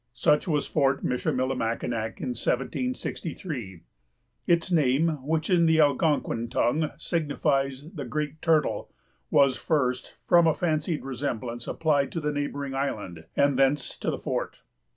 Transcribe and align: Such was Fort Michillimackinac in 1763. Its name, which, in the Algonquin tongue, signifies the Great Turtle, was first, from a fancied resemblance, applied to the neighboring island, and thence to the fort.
Such 0.13 0.47
was 0.47 0.65
Fort 0.65 1.03
Michillimackinac 1.05 2.19
in 2.21 2.29
1763. 2.29 3.81
Its 4.47 4.71
name, 4.71 5.09
which, 5.23 5.47
in 5.47 5.67
the 5.67 5.79
Algonquin 5.79 6.49
tongue, 6.49 6.89
signifies 6.97 7.83
the 7.93 8.05
Great 8.05 8.41
Turtle, 8.41 8.89
was 9.29 9.57
first, 9.57 10.15
from 10.25 10.47
a 10.47 10.55
fancied 10.55 11.05
resemblance, 11.05 11.67
applied 11.67 12.11
to 12.13 12.19
the 12.19 12.31
neighboring 12.31 12.73
island, 12.73 13.25
and 13.35 13.59
thence 13.59 13.95
to 13.99 14.09
the 14.09 14.17
fort. 14.17 14.63